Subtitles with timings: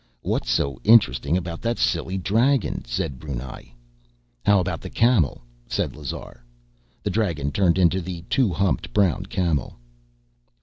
[0.23, 3.65] "What's so interesting about that silly dragon?" said Brunei.
[4.43, 6.43] "How about the camel?" said Lazar.
[7.03, 9.75] The dragon turned into the two humped brown camel.